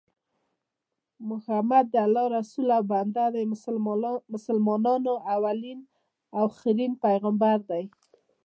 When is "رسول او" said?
2.37-2.83